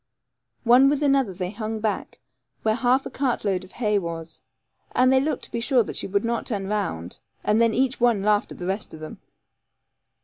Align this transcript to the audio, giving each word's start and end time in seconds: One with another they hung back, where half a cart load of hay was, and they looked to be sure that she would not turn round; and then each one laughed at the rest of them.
One 0.63 0.89
with 0.89 1.03
another 1.03 1.31
they 1.31 1.51
hung 1.51 1.79
back, 1.79 2.17
where 2.63 2.73
half 2.73 3.05
a 3.05 3.11
cart 3.11 3.45
load 3.45 3.63
of 3.63 3.73
hay 3.73 3.99
was, 3.99 4.41
and 4.93 5.13
they 5.13 5.19
looked 5.19 5.43
to 5.43 5.51
be 5.51 5.59
sure 5.59 5.83
that 5.83 5.95
she 5.95 6.07
would 6.07 6.25
not 6.25 6.47
turn 6.47 6.65
round; 6.65 7.19
and 7.43 7.61
then 7.61 7.71
each 7.75 7.99
one 8.01 8.23
laughed 8.23 8.51
at 8.51 8.57
the 8.57 8.65
rest 8.65 8.95
of 8.95 8.99
them. 8.99 9.19